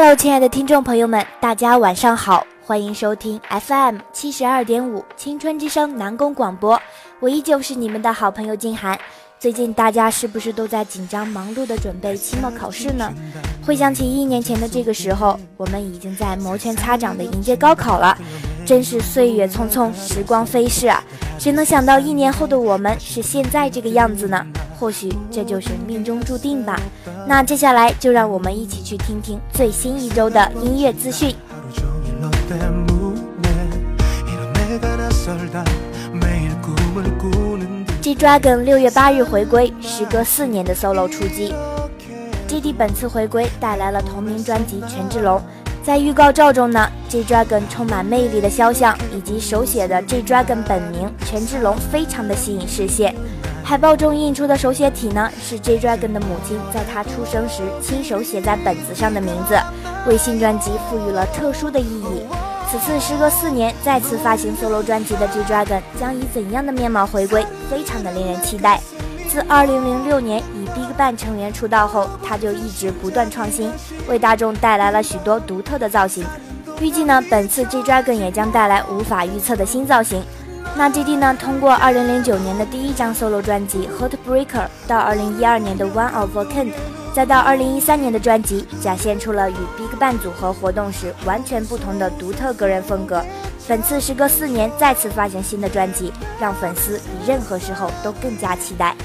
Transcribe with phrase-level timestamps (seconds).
[0.00, 6.80] Hello，亲爱的听众朋友们，大家晚上好，欢迎收听 FM 七十二点五青春之声南宫广播，
[7.18, 8.96] 我依旧是你们的好朋友静涵。
[9.40, 13.12] 最近大家是不是都在紧张忙碌的准备期末考试呢？
[13.66, 18.16] 回想起一年前的这个时候，我们已经在摩拳擦掌的迎接高考了，
[18.64, 21.02] 真是岁月匆匆，时光飞逝啊！
[21.40, 24.46] 谁能想到一年后的我们是现在这个样子呢？
[24.78, 26.80] 或许这就是命中注定吧。
[27.26, 31.34] 那接下来就让我们一起去听听最新一周的音乐资讯。
[38.00, 41.52] G Dragon 六月八日回归，时隔四年的 solo 出击。
[42.46, 45.36] G D 本次回归带来了同名专辑《权志龙》。
[45.84, 53.14] 在预告照中呢，G Dragon 充满魅力的肖像以及手写的 G Dragon 本名权志龙，非常的吸引视线。
[53.68, 59.60] 海报中印出的手写体呢，是 J Dragon 的母亲在他出生时亲手写在本子上的名字，
[60.06, 62.22] 为新专辑赋予了特殊的意义。
[62.70, 68.80] 此次时隔四年再次发行 solo 专辑的 J Dragon 将以怎样的面貌回归，非常的令人期待。
[69.28, 73.70] 自2006年以 BigBang 成员出道后，他就一直不断创新，
[74.08, 76.24] 为大众带来了许多独特的造型。
[76.80, 80.24] 预计呢，本次 J Dragon 也将带来无法预测的新造型。
[80.76, 81.34] 那 G D 呢？
[81.34, 84.46] 通过2009年的第一张 solo 专辑《Heartbreaker》，
[84.86, 86.70] 到2012年的《One of a Kind》，
[87.12, 93.24] 再到2013年的专辑，展现出了与 BigBang 组合活动时完全不同的独特个人风格。
[93.66, 98.94] 本次时隔四年再次发行新的专辑，让粉丝比任何时候都更加期待。《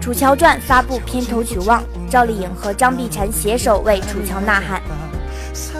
[0.00, 4.82] 楚乔传》发布片头曲《望》，赵丽颖和张碧晨携手为楚乔呐喊。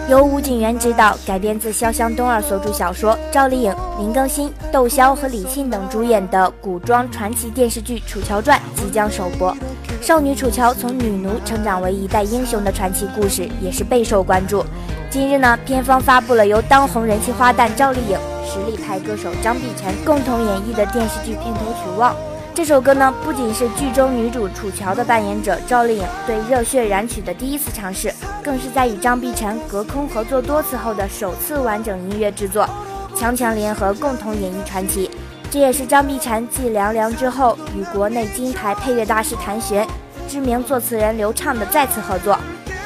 [0.08, 9.56] 由吴景元执导，改编自潇湘东儿所著小说，赵丽颖、林更新、窦骁和李沁等主演的古装传奇电视剧《楚乔传》即将首播。
[10.00, 14.64] 少女楚乔从女奴成长为一代英雄的传奇故事，也是备受关注。
[15.10, 18.18] 今日呢，片方发布了由当红人气花旦赵丽颖。
[18.54, 22.14] 实力派歌手张碧晨共同演绎的电视剧片头曲《望》。
[22.54, 32.64] 这首歌呢，不仅是剧中女主楚乔的扮演者赵丽颖对热血燃曲的第一次尝试，更是在与张碧晨隔空合作多次后的首次完整音乐制作，
[33.16, 35.10] 强强联合共同演绎传奇。
[35.50, 39.84] 这也是张碧晨继《凉凉》之后与国内金牌配乐大师谭旋、
[40.28, 42.38] 知名作词人刘畅的再次合作。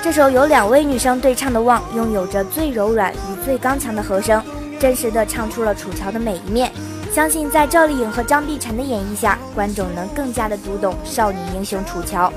[0.02, 4.42] 这首由两位女生对唱的《望》，拥有着最柔软与最刚强的和声。
[4.78, 6.71] 真实的唱出了楚乔的每一面，
[7.12, 12.33] 相信在赵丽颖和张碧晨的演绎下，观众能更加的读懂少女英雄楚乔。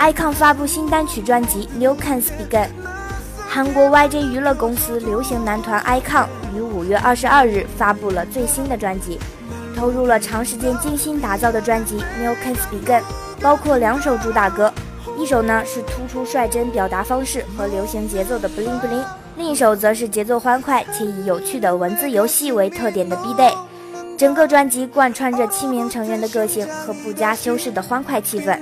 [0.00, 2.66] icon 发布新单曲专辑《New Can Begin》，
[3.48, 9.18] 韩国 YG 娱乐公司流行男团 icon 于五月二十二日发布了最新的专辑，
[9.74, 13.00] 投入了长时间精心打造的专辑《New Can Begin》。
[13.44, 14.72] 包括两首主打歌，
[15.18, 19.04] 一首呢是突出率真表达方式和流行节奏的 Bling Bling，
[19.36, 23.52] 另一首则是节奏欢快且以有趣的文字游戏为特点的 B Day。
[24.16, 28.58] 整个专辑贯穿着七名成员的个性和不加修饰的欢快气氛。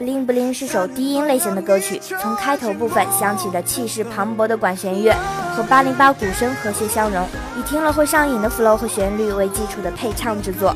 [0.00, 5.14] Bling Bling 是首低音类型的歌曲，从开头部分响起的气势磅礴的管弦乐
[5.54, 7.24] 和八零八鼓声和谐相融，
[7.56, 10.74] 以听了会上瘾的 flow 和旋律为基础的配唱制作。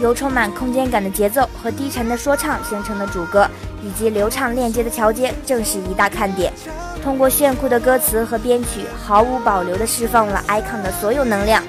[0.00, 3.48] 由充满空间感的节奏和低沉的说唱形成的主歌，
[3.82, 6.52] 以及流畅链接的桥接，正是一大看点。
[7.02, 11.62] 通过炫酷的歌词和编曲，毫无保留地释放了 icon 的所有能量。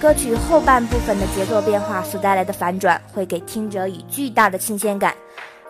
[0.00, 5.14] 歌曲后半部分的节奏变化所带来的反转，会给听者以巨大的新鲜感。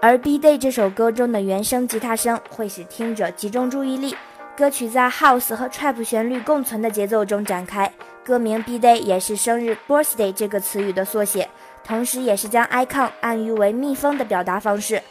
[0.01, 4.17] 而 B Day 这首歌中的原声吉他声，会使听者集中注意力。
[4.57, 7.93] 歌曲在 House 和 Trap 旋律共存的节奏中展开。
[8.25, 11.49] 歌名 B Day 也是生日 Birthday 这个词语的缩写。
[11.85, 15.03] 同时，也是将 icon 暗喻为蜜蜂的表达方式。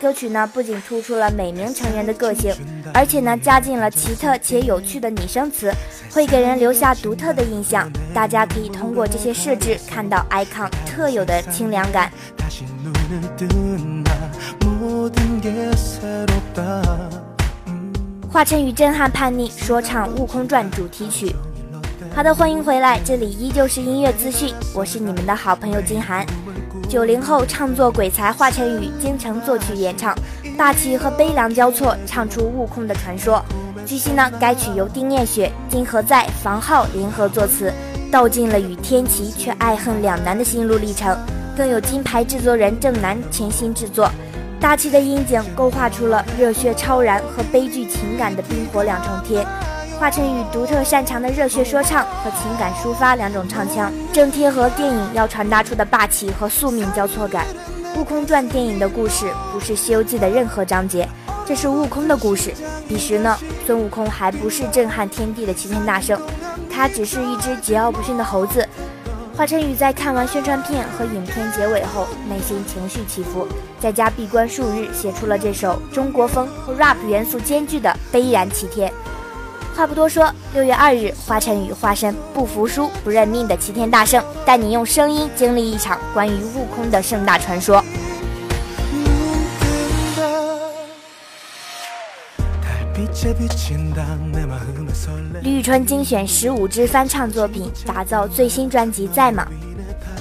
[0.00, 2.54] 歌曲呢，不仅突出了每名成员的个性，
[2.94, 5.72] 而且呢，加进了奇特且有趣的拟声词，
[6.12, 7.90] 会给人留下独特的印象。
[8.14, 12.12] 大家可以通过这些设置，看到 icon 特有的清凉感。
[18.30, 21.34] 华晨宇震撼叛逆说唱《悟空传》主题曲。
[22.14, 26.24] 好的，欢迎回来，这里依旧是音乐资讯，我是你们的好朋友金涵。
[26.88, 30.14] 九零后唱作鬼才华晨宇，京城作曲演唱，
[30.56, 33.44] 大气和悲凉交错，唱出悟空的传说。
[33.84, 37.72] 据悉呢，该曲由丁彦雪、金何在、房浩联合作词，
[38.12, 41.16] 道尽了与天齐却爱恨两难的心路历程，
[41.56, 44.10] 更有金牌制作人郑楠潜心制作，
[44.60, 49.46] 大气的音景勾画出了热血超然和悲剧情感的冰火两重天。
[49.98, 57.44] 华晨宇独特擅长的热血说唱和情感抒发两种唱腔，正贴合电影要传达出的霸气和宿命交错感。
[58.00, 61.08] 《悟空传》电影的故事不是《西游记》的任何章节，
[61.44, 62.54] 这是悟空的故事。
[62.86, 63.36] 彼时呢，
[63.66, 66.20] 孙悟空还不是震撼天地的齐天大圣，
[66.72, 68.64] 他只是一只桀骜不驯的猴子。
[69.36, 73.48] 华晨宇在看完宣传片和影片结尾后，内心情绪起伏，
[73.80, 78.88] 在家闭关数日，写出了这首中国风和 rap 元素兼具的《悲然齐天》。
[79.78, 87.80] 话不多说，六月二日，华晨宇化身不服输、不认命的齐天大圣，带你用声音经历一场关于悟空的盛大传说。
[95.42, 99.46] 李宇春精选十五支翻唱作品，打造最新专辑《在吗》。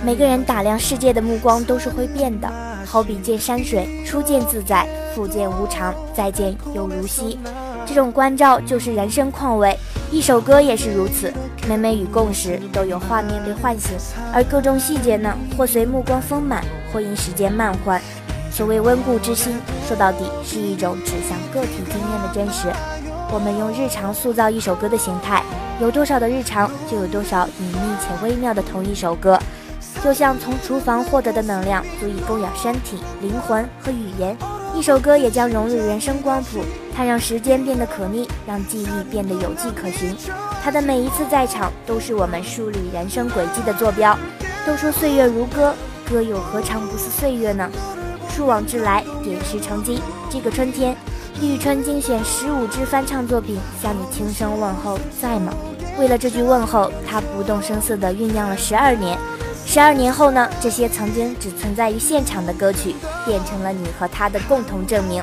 [0.06, 2.48] 每个人打量世界的目光都是会变的，
[2.86, 7.40] 好比见山水，初见自在，复见无常，再见又如昔。
[7.88, 9.76] 这种关照就是人生况味，
[10.12, 11.34] 一首歌也是如此。
[11.68, 13.98] 每每与共时，都有画面被唤醒，
[14.34, 18.02] 而各种细节呢，或随目光丰满，或因时间慢缓。
[18.52, 19.58] 所谓温故知新，
[19.88, 22.68] 说到底是一种指向个体经验的真实。
[23.32, 25.42] 我们用日常塑造一首歌的形态，
[25.82, 29.40] 有多少的日常，就有多少隐秘且微妙的同一首歌。
[30.04, 34.38] 就像从厨房获得的能量，足以供养身体、灵魂和语言。
[34.78, 36.60] 一首歌也将融入人生光谱，
[36.96, 40.16] 它让时间变得可逆，让记忆变得有迹可循。
[40.64, 44.16] 它的每一次在场，都是我们梳理人生轨迹的坐标。
[44.68, 45.74] 都说岁月如歌，
[46.08, 47.68] 歌又何尝不是岁月呢？
[48.30, 50.00] 数往至来，点石成金。
[50.30, 50.96] 这个春天，
[51.42, 55.52] 李宇春精选十五支翻唱作品，向你轻声问候，在吗？
[55.98, 59.18] 为了这句问候，他不动声色地酝酿了十二年。
[59.70, 60.50] 十二年后呢？
[60.62, 65.22] 这些曾经只存在于现场的歌曲，变成了你和他的共同证明。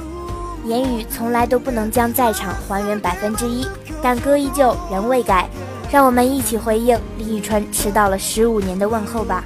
[0.67, 3.67] 言语从来都不能将在场还原百分之一，
[4.03, 5.49] 但歌依旧，人未改。
[5.91, 9.43] 让我们一起回应李宇春迟到了十五年的问候吧。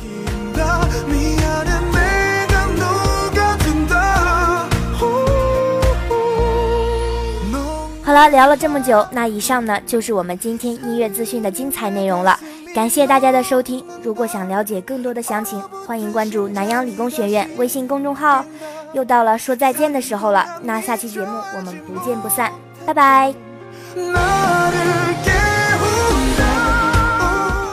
[8.03, 12.37] 好了，聊了这么久，那以上呢就是我们今天音乐资讯的精彩内容了。
[12.79, 13.85] 感谢大家的收听。
[14.05, 18.45] 如果想了解更多的详情，欢迎关注南阳理工学院微信公众号。
[18.93, 21.27] 又到了说再见的时候了，那下期节目
[21.57, 22.53] 我们不见不散，
[22.87, 23.35] 拜拜。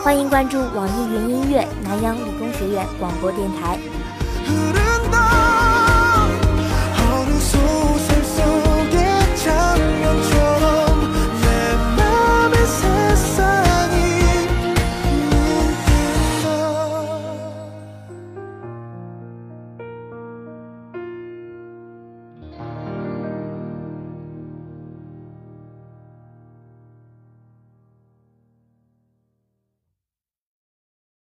[0.03, 3.77] 欢迎关注网易云音乐南阳理工学院广播电台。